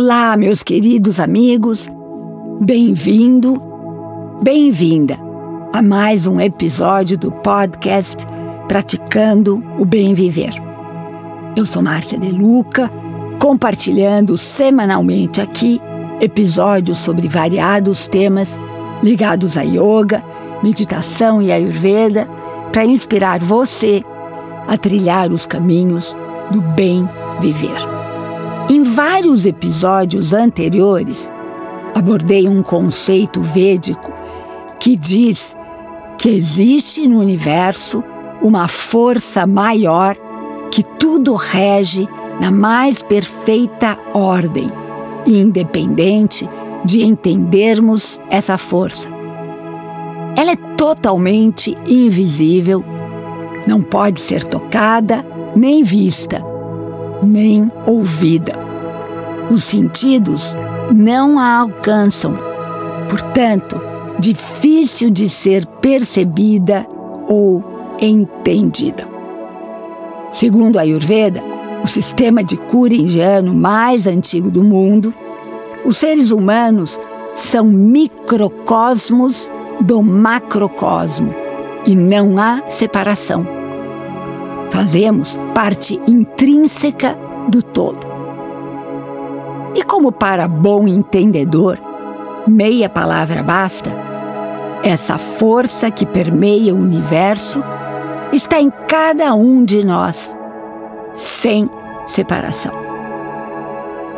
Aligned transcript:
Olá, 0.00 0.36
meus 0.36 0.62
queridos 0.62 1.18
amigos, 1.18 1.88
bem-vindo, 2.60 3.60
bem-vinda 4.40 5.18
a 5.74 5.82
mais 5.82 6.24
um 6.24 6.40
episódio 6.40 7.18
do 7.18 7.32
podcast 7.32 8.24
Praticando 8.68 9.60
o 9.76 9.84
Bem 9.84 10.14
Viver. 10.14 10.52
Eu 11.56 11.66
sou 11.66 11.82
Márcia 11.82 12.16
De 12.16 12.30
Luca, 12.30 12.88
compartilhando 13.40 14.38
semanalmente 14.38 15.40
aqui 15.40 15.80
episódios 16.20 16.98
sobre 16.98 17.26
variados 17.26 18.06
temas 18.06 18.56
ligados 19.02 19.58
a 19.58 19.62
yoga, 19.62 20.22
meditação 20.62 21.42
e 21.42 21.50
ayurveda 21.50 22.24
para 22.70 22.84
inspirar 22.84 23.40
você 23.40 24.00
a 24.68 24.76
trilhar 24.76 25.32
os 25.32 25.44
caminhos 25.44 26.16
do 26.52 26.60
bem 26.60 27.08
viver. 27.40 27.97
Em 28.70 28.82
vários 28.82 29.46
episódios 29.46 30.34
anteriores, 30.34 31.32
abordei 31.94 32.46
um 32.46 32.62
conceito 32.62 33.40
védico 33.40 34.12
que 34.78 34.94
diz 34.94 35.56
que 36.18 36.28
existe 36.28 37.08
no 37.08 37.18
universo 37.18 38.04
uma 38.42 38.68
força 38.68 39.46
maior 39.46 40.14
que 40.70 40.82
tudo 40.82 41.34
rege 41.34 42.06
na 42.38 42.50
mais 42.50 43.02
perfeita 43.02 43.98
ordem, 44.12 44.70
independente 45.26 46.46
de 46.84 47.02
entendermos 47.02 48.20
essa 48.28 48.58
força. 48.58 49.08
Ela 50.36 50.52
é 50.52 50.56
totalmente 50.76 51.74
invisível, 51.88 52.84
não 53.66 53.80
pode 53.80 54.20
ser 54.20 54.44
tocada 54.44 55.24
nem 55.56 55.82
vista 55.82 56.47
nem 57.22 57.70
ouvida. 57.86 58.54
Os 59.50 59.64
sentidos 59.64 60.56
não 60.94 61.38
a 61.38 61.58
alcançam, 61.58 62.36
portanto, 63.08 63.80
difícil 64.18 65.10
de 65.10 65.28
ser 65.28 65.66
percebida 65.66 66.86
ou 67.28 67.64
entendida. 68.00 69.06
Segundo 70.32 70.78
a 70.78 70.82
Ayurveda, 70.82 71.42
o 71.82 71.86
sistema 71.86 72.42
de 72.42 72.56
cura 72.56 72.94
indiano 72.94 73.54
mais 73.54 74.06
antigo 74.06 74.50
do 74.50 74.62
mundo, 74.62 75.14
os 75.84 75.96
seres 75.96 76.30
humanos 76.30 77.00
são 77.34 77.64
microcosmos 77.64 79.50
do 79.80 80.02
macrocosmo 80.02 81.34
e 81.86 81.94
não 81.94 82.38
há 82.38 82.62
separação. 82.68 83.57
Fazemos 84.70 85.38
parte 85.54 86.00
intrínseca 86.06 87.16
do 87.48 87.62
todo. 87.62 88.06
E 89.74 89.82
como 89.82 90.12
para 90.12 90.48
bom 90.48 90.86
entendedor, 90.86 91.78
meia 92.46 92.88
palavra 92.88 93.42
basta, 93.42 93.90
essa 94.82 95.18
força 95.18 95.90
que 95.90 96.06
permeia 96.06 96.74
o 96.74 96.78
universo 96.78 97.62
está 98.32 98.60
em 98.60 98.70
cada 98.86 99.34
um 99.34 99.64
de 99.64 99.84
nós, 99.84 100.36
sem 101.12 101.68
separação. 102.06 102.72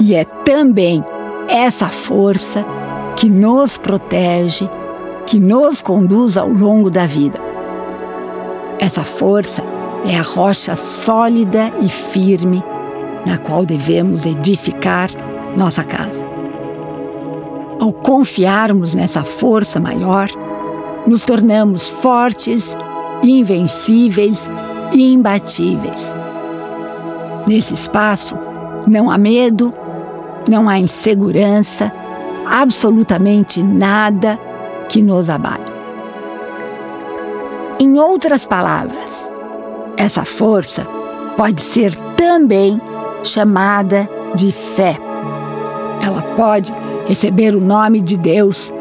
E 0.00 0.14
é 0.14 0.24
também 0.24 1.04
essa 1.48 1.88
força 1.88 2.64
que 3.16 3.28
nos 3.30 3.78
protege, 3.78 4.68
que 5.26 5.40
nos 5.40 5.80
conduz 5.80 6.36
ao 6.36 6.48
longo 6.48 6.90
da 6.90 7.06
vida. 7.06 7.38
Essa 8.78 9.02
força 9.02 9.62
é 10.04 10.18
a 10.18 10.22
rocha 10.22 10.76
sólida 10.76 11.72
e 11.80 11.88
firme 11.88 12.62
na 13.26 13.38
qual 13.38 13.64
devemos 13.64 14.24
edificar 14.24 15.10
nossa 15.56 15.82
casa. 15.82 16.24
Ao 17.80 17.92
confiarmos 17.92 18.94
nessa 18.94 19.24
força 19.24 19.80
maior, 19.80 20.28
nos 21.06 21.24
tornamos 21.24 21.88
fortes, 21.88 22.76
invencíveis 23.22 24.50
e 24.92 25.12
imbatíveis. 25.12 26.16
Nesse 27.46 27.74
espaço, 27.74 28.36
não 28.86 29.10
há 29.10 29.18
medo, 29.18 29.74
não 30.48 30.68
há 30.68 30.78
insegurança, 30.78 31.92
absolutamente 32.48 33.62
nada 33.62 34.38
que 34.88 35.02
nos 35.02 35.28
abale. 35.28 35.64
Em 37.78 37.98
outras 37.98 38.46
palavras, 38.46 39.30
essa 39.96 40.24
força 40.24 40.86
pode 41.36 41.62
ser 41.62 41.94
também 42.16 42.80
chamada 43.22 44.08
de 44.34 44.52
fé. 44.52 44.98
Ela 46.00 46.22
pode 46.36 46.72
receber 47.06 47.54
o 47.54 47.60
nome 47.60 48.00
de 48.00 48.16
Deus, 48.16 48.72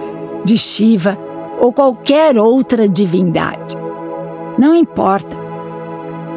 de 0.43 0.57
Shiva 0.57 1.17
ou 1.59 1.71
qualquer 1.71 2.37
outra 2.37 2.87
divindade. 2.87 3.77
Não 4.57 4.75
importa. 4.75 5.35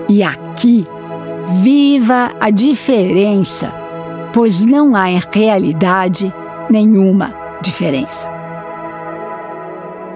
E 0.09 0.22
aqui, 0.22 0.87
viva 1.62 2.33
a 2.41 2.50
diferença, 2.50 3.72
pois 4.33 4.65
não 4.65 4.95
há 4.97 5.10
em 5.10 5.21
realidade 5.31 6.33
nenhuma 6.71 7.34
diferença. 7.60 8.28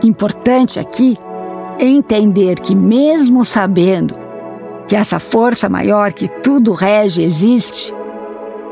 Importante 0.03 0.81
aqui 0.81 1.19
entender 1.79 2.59
que, 2.59 2.75
mesmo 2.75 3.45
sabendo 3.45 4.22
que 4.89 4.97
essa 4.97 5.19
força 5.19 5.69
maior 5.69 6.13
que 6.13 6.29
tudo 6.29 6.73
rege 6.73 7.23
existe, 7.23 7.95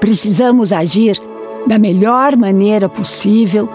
precisamos 0.00 0.72
agir 0.72 1.20
da 1.66 1.78
melhor 1.78 2.36
maneira 2.36 2.88
possível 2.88 3.68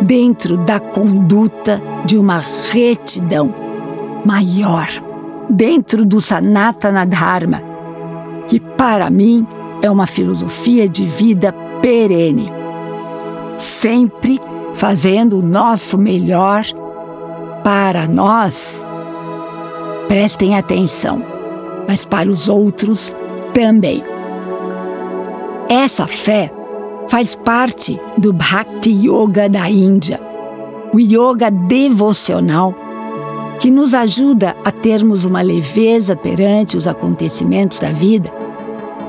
dentro 0.00 0.56
da 0.56 0.80
conduta 0.80 1.82
de 2.04 2.16
uma 2.16 2.42
retidão 2.70 3.54
maior, 4.24 4.88
dentro 5.48 6.04
do 6.04 6.20
Sanatana 6.20 7.04
Dharma, 7.04 7.62
que 8.46 8.60
para 8.60 9.10
mim 9.10 9.46
é 9.82 9.90
uma 9.90 10.06
filosofia 10.06 10.88
de 10.88 11.04
vida 11.04 11.52
perene, 11.80 12.52
sempre 13.56 14.40
fazendo 14.74 15.38
o 15.38 15.42
nosso 15.42 15.98
melhor 15.98 16.64
para 17.62 18.06
nós. 18.06 18.86
Prestem 20.06 20.56
atenção 20.56 21.37
mas 21.88 22.04
para 22.04 22.28
os 22.28 22.50
outros 22.50 23.16
também. 23.54 24.04
Essa 25.70 26.06
fé 26.06 26.52
faz 27.08 27.34
parte 27.34 27.98
do 28.18 28.32
Bhakti 28.32 28.90
Yoga 28.90 29.48
da 29.48 29.68
Índia, 29.70 30.20
o 30.92 31.00
yoga 31.00 31.50
devocional 31.50 32.74
que 33.58 33.70
nos 33.70 33.92
ajuda 33.92 34.54
a 34.64 34.70
termos 34.70 35.24
uma 35.24 35.42
leveza 35.42 36.14
perante 36.14 36.76
os 36.76 36.86
acontecimentos 36.86 37.78
da 37.78 37.88
vida, 37.88 38.30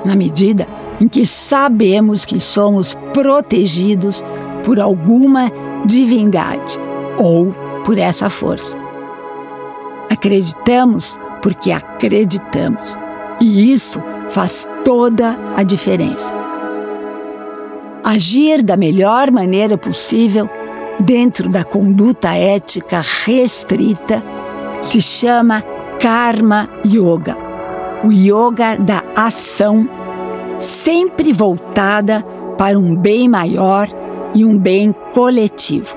na 0.04 0.16
medida 0.16 0.66
em 1.00 1.08
que 1.08 1.26
sabemos 1.26 2.26
que 2.26 2.40
somos 2.40 2.98
protegidos 3.14 4.24
por 4.64 4.80
alguma 4.80 5.52
divindade 5.86 6.80
ou 7.18 7.52
por 7.86 7.98
essa 7.98 8.30
força. 8.30 8.78
Acreditamos 10.10 11.18
porque 11.42 11.72
acreditamos. 11.72 12.98
E 13.42 13.72
isso 13.72 14.02
faz 14.30 14.70
toda 14.84 15.38
a 15.56 15.64
diferença. 15.64 16.34
Agir 18.04 18.64
da 18.64 18.76
melhor 18.76 19.32
maneira 19.32 19.78
possível 19.78 20.50
dentro 21.00 21.50
da 21.50 21.64
conduta 21.64 22.34
ética 22.34 23.02
restrita 23.26 24.22
se 24.82 25.02
chama 25.02 25.64
Karma 26.00 26.70
Yoga, 26.86 27.38
o 28.04 28.12
yoga 28.12 28.78
da 28.78 29.04
ação, 29.16 29.88
sempre 30.58 31.34
voltada 31.34 32.24
para 32.58 32.80
um 32.80 32.96
bem 32.96 33.28
maior 33.28 33.88
e 34.34 34.46
um 34.46 34.58
bem 34.58 34.94
coletivo. 35.14 35.96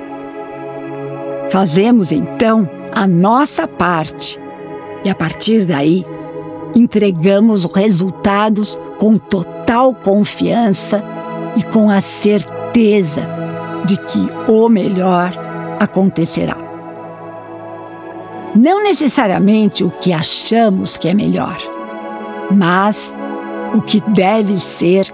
Fazemos 1.49 2.13
então 2.13 2.69
a 2.93 3.07
nossa 3.07 3.67
parte 3.67 4.41
e 5.05 5.11
a 5.11 5.15
partir 5.15 5.65
daí, 5.65 6.05
entregamos 6.75 7.65
resultados 7.65 8.81
com 8.99 9.19
total 9.19 9.95
confiança 9.95 11.03
e 11.57 11.63
com 11.63 11.91
a 11.91 12.01
certeza 12.01 13.29
de 13.85 13.97
que 13.97 14.21
o 14.49 14.69
melhor 14.69 15.33
acontecerá. 15.79 16.57
Não 18.55 18.83
necessariamente 18.83 19.83
o 19.83 19.91
que 19.91 20.13
achamos 20.13 20.97
que 20.97 21.09
é 21.09 21.15
melhor, 21.15 21.59
mas 22.51 23.15
o 23.75 23.81
que 23.81 24.01
deve 24.09 24.59
ser 24.59 25.07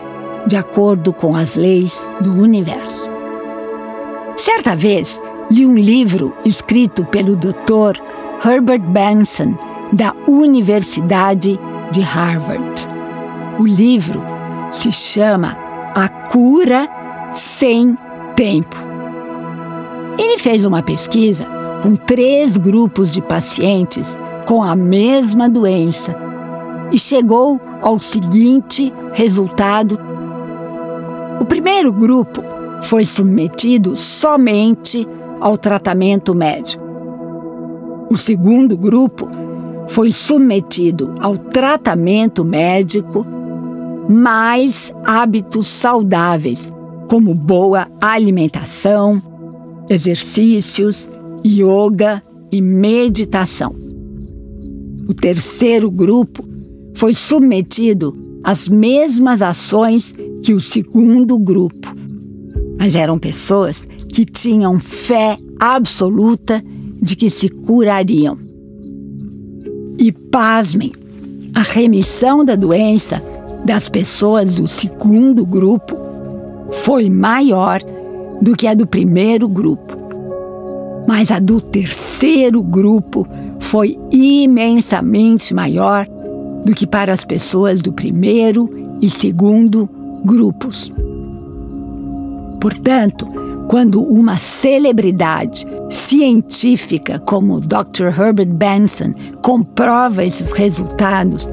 de 0.47 0.57
acordo 0.57 1.13
com 1.13 1.37
as 1.37 1.57
leis 1.57 2.07
do 2.21 2.33
universo. 2.35 3.07
Certa 4.37 4.75
vez, 4.75 5.21
li 5.51 5.65
um 5.65 5.77
livro 5.77 6.33
escrito 6.45 7.05
pelo 7.05 7.37
Dr. 7.37 8.01
Herbert 8.45 8.83
Benson 8.83 9.57
da 9.93 10.15
Universidade 10.27 11.59
de 11.91 12.01
Harvard. 12.01 12.87
O 13.59 13.67
livro 13.67 14.23
se 14.71 14.93
chama 14.93 15.57
A 15.95 16.09
Cura 16.09 16.89
sem 17.31 17.97
tempo. 18.37 18.77
Ele 20.19 20.39
fez 20.39 20.65
uma 20.65 20.83
pesquisa 20.83 21.47
com 21.83 21.97
três 21.97 22.57
grupos 22.57 23.13
de 23.13 23.23
pacientes 23.23 24.19
com 24.47 24.63
a 24.63 24.75
mesma 24.75 25.49
doença 25.49 26.17
e 26.93 26.99
chegou 26.99 27.61
ao 27.81 27.99
seguinte 27.99 28.93
resultado: 29.13 29.99
o 31.41 31.45
primeiro 31.45 31.93
grupo 31.93 32.43
foi 32.83 33.05
submetido 33.05 33.97
somente 33.97 35.07
ao 35.41 35.57
tratamento 35.57 36.35
médico. 36.35 36.85
O 38.11 38.17
segundo 38.17 38.77
grupo 38.77 39.29
foi 39.89 40.13
submetido 40.13 41.15
ao 41.21 41.37
tratamento 41.37 42.45
médico 42.45 43.27
mais 44.09 44.95
hábitos 45.05 45.67
saudáveis, 45.67 46.73
como 47.09 47.35
boa 47.35 47.89
alimentação, 48.01 49.21
exercícios, 49.89 51.09
yoga 51.45 52.23
e 52.51 52.61
meditação. 52.63 53.75
O 55.09 55.15
terceiro 55.15 55.91
grupo 55.91 56.45
foi 56.95 57.15
submetido 57.15 58.17
às 58.45 58.69
mesmas 58.69 59.43
ações 59.43 60.15
que 60.43 60.53
o 60.53 60.61
segundo 60.61 61.39
grupo, 61.39 61.95
mas 62.79 62.95
eram 62.95 63.19
pessoas 63.19 63.87
que 64.13 64.25
tinham 64.25 64.79
fé 64.79 65.37
absoluta 65.61 66.63
de 67.01 67.17
que 67.17 67.29
se 67.29 67.49
curariam. 67.49 68.48
E 69.99 70.13
pasmem, 70.13 70.93
a 71.53 71.61
remissão 71.61 72.45
da 72.45 72.55
doença 72.55 73.21
das 73.65 73.89
pessoas 73.89 74.55
do 74.55 74.69
segundo 74.69 75.45
grupo 75.45 75.97
foi 76.71 77.11
maior 77.11 77.83
do 78.41 78.57
que 78.57 78.69
a 78.69 78.75
do 78.75 78.87
primeiro 78.87 79.49
grupo. 79.49 79.99
Mas 81.09 81.33
a 81.33 81.41
do 81.41 81.61
terceiro 81.61 82.63
grupo 82.63 83.27
foi 83.59 83.99
imensamente 84.13 85.53
maior 85.53 86.07
do 86.65 86.73
que 86.75 86.87
para 86.87 87.13
as 87.13 87.25
pessoas 87.25 87.83
do 87.83 87.93
primeiro 87.93 88.71
e 89.03 89.11
segundo 89.11 89.89
grupos. 90.25 90.93
Portanto, 92.61 93.27
quando 93.69 94.03
uma 94.03 94.39
celebridade 94.39 95.67
científica 95.91 97.19
como 97.19 97.61
Dr. 97.61 98.07
Herbert 98.19 98.49
Benson 98.49 99.13
comprova 99.43 100.25
esses 100.25 100.53
resultados, 100.53 101.47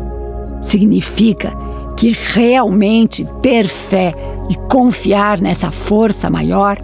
significa 0.61 1.51
que 1.97 2.13
realmente 2.33 3.27
ter 3.41 3.67
fé 3.67 4.13
e 4.49 4.55
confiar 4.71 5.41
nessa 5.41 5.71
força 5.71 6.29
maior 6.29 6.77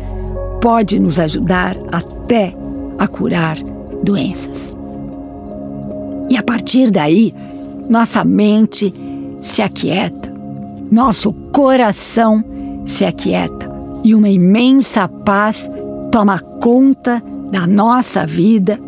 pode 0.61 0.99
nos 0.99 1.17
ajudar 1.17 1.77
até 1.91 2.53
a 2.99 3.07
curar 3.07 3.57
doenças. 4.03 4.75
E 6.29 6.37
a 6.37 6.43
partir 6.43 6.91
daí, 6.91 7.33
nossa 7.89 8.23
mente 8.23 8.93
se 9.39 9.61
aquieta, 9.61 10.31
nosso 10.91 11.31
coração 11.51 12.43
se 12.85 13.05
aquieta 13.05 13.70
e 14.03 14.15
uma 14.15 14.29
imensa 14.29 15.07
paz 15.07 15.69
toma 16.11 16.39
conta 16.39 17.21
da 17.51 17.67
nossa 17.67 18.25
vida. 18.25 18.79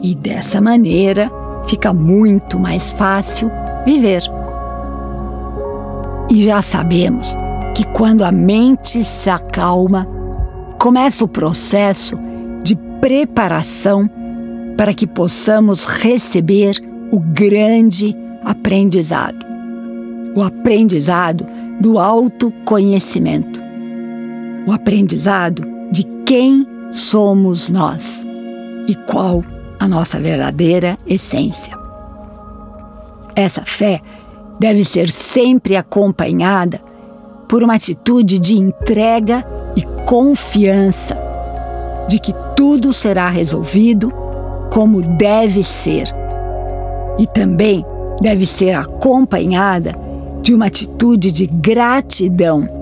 E 0.00 0.14
dessa 0.14 0.60
maneira 0.60 1.30
fica 1.66 1.92
muito 1.92 2.58
mais 2.58 2.92
fácil 2.92 3.50
viver. 3.84 4.22
E 6.30 6.44
já 6.44 6.62
sabemos 6.62 7.36
que 7.74 7.84
quando 7.88 8.22
a 8.22 8.32
mente 8.32 9.04
se 9.04 9.30
acalma, 9.30 10.06
começa 10.78 11.24
o 11.24 11.28
processo 11.28 12.18
de 12.62 12.74
preparação 13.00 14.10
para 14.76 14.92
que 14.92 15.06
possamos 15.06 15.84
receber 15.84 16.76
o 17.10 17.20
grande 17.20 18.16
aprendizado. 18.44 19.44
O 20.34 20.42
aprendizado 20.42 21.46
do 21.80 21.98
autoconhecimento 21.98 23.62
o 24.66 24.72
aprendizado 24.72 25.62
de 25.90 26.04
quem 26.24 26.66
somos 26.92 27.68
nós 27.68 28.26
e 28.86 28.94
qual 28.94 29.42
a 29.78 29.88
nossa 29.88 30.20
verdadeira 30.20 30.98
essência. 31.06 31.76
Essa 33.34 33.62
fé 33.64 34.00
deve 34.60 34.84
ser 34.84 35.10
sempre 35.10 35.76
acompanhada 35.76 36.80
por 37.48 37.62
uma 37.62 37.74
atitude 37.74 38.38
de 38.38 38.56
entrega 38.56 39.44
e 39.74 39.82
confiança 40.06 41.16
de 42.08 42.18
que 42.18 42.32
tudo 42.56 42.92
será 42.92 43.28
resolvido 43.28 44.12
como 44.70 45.02
deve 45.02 45.62
ser. 45.62 46.04
E 47.18 47.26
também 47.26 47.84
deve 48.20 48.46
ser 48.46 48.74
acompanhada 48.74 49.94
de 50.42 50.54
uma 50.54 50.66
atitude 50.66 51.30
de 51.30 51.46
gratidão 51.46 52.81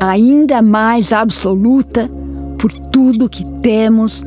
ainda 0.00 0.60
mais 0.60 1.12
absoluta 1.12 2.10
por 2.58 2.72
tudo 2.72 3.28
que 3.28 3.44
temos 3.60 4.24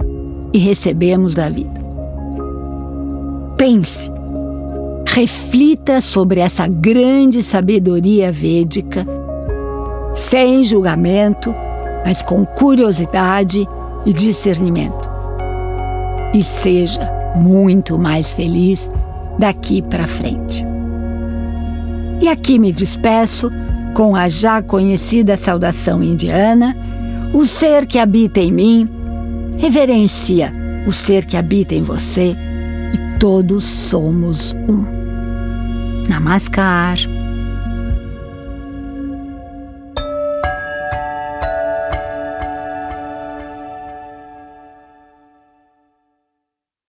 e 0.54 0.58
recebemos 0.58 1.34
da 1.34 1.50
vida. 1.50 1.86
Pense, 3.58 4.12
reflita 5.06 6.00
sobre 6.02 6.40
essa 6.40 6.68
grande 6.68 7.42
sabedoria 7.42 8.32
védica, 8.32 9.06
sem 10.14 10.64
julgamento, 10.64 11.54
mas 12.06 12.22
com 12.22 12.46
curiosidade 12.46 13.68
e 14.06 14.14
discernimento. 14.14 15.10
E 16.34 16.44
seja 16.44 17.12
muito 17.36 17.98
mais 17.98 18.32
feliz 18.32 18.92
daqui 19.40 19.82
para 19.82 20.08
frente. 20.08 20.64
E 22.22 22.28
aqui 22.28 22.58
me 22.58 22.72
despeço 22.72 23.52
com 23.98 24.16
a 24.16 24.30
já 24.30 24.62
conhecida 24.62 25.36
saudação 25.36 26.04
indiana: 26.04 26.78
o 27.34 27.48
ser 27.48 27.88
que 27.88 27.98
habita 27.98 28.40
em 28.40 28.52
mim 28.52 28.88
reverencia 29.58 30.52
o 30.86 30.92
ser 30.92 31.26
que 31.26 31.36
habita 31.36 31.74
em 31.74 31.82
você 31.82 32.36
e 32.94 33.20
todos 33.20 33.66
somos 33.66 34.56
um. 34.70 34.86
Namaskar. 36.08 37.17